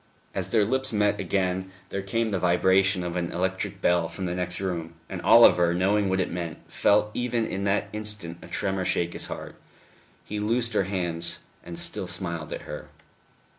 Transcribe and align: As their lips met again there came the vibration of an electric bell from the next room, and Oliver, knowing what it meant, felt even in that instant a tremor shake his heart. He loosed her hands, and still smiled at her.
As 0.33 0.49
their 0.49 0.65
lips 0.65 0.91
met 0.91 1.19
again 1.19 1.69
there 1.89 2.01
came 2.01 2.31
the 2.31 2.39
vibration 2.39 3.03
of 3.03 3.15
an 3.15 3.31
electric 3.31 3.81
bell 3.83 4.07
from 4.07 4.25
the 4.25 4.33
next 4.33 4.59
room, 4.59 4.95
and 5.07 5.21
Oliver, 5.21 5.75
knowing 5.75 6.09
what 6.09 6.19
it 6.19 6.31
meant, 6.31 6.57
felt 6.67 7.11
even 7.13 7.45
in 7.45 7.65
that 7.65 7.87
instant 7.93 8.39
a 8.41 8.47
tremor 8.47 8.83
shake 8.83 9.13
his 9.13 9.27
heart. 9.27 9.53
He 10.25 10.39
loosed 10.39 10.73
her 10.73 10.85
hands, 10.85 11.37
and 11.63 11.77
still 11.77 12.07
smiled 12.07 12.51
at 12.51 12.61
her. 12.61 12.87